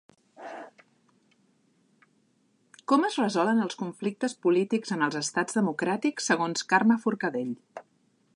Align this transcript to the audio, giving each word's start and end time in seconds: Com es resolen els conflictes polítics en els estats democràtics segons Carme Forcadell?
Com 2.93 3.07
es 3.11 3.19
resolen 3.21 3.61
els 3.67 3.79
conflictes 3.83 4.35
polítics 4.47 4.97
en 4.97 5.09
els 5.09 5.19
estats 5.23 5.61
democràtics 5.63 6.33
segons 6.33 6.67
Carme 6.75 6.99
Forcadell? 7.07 7.55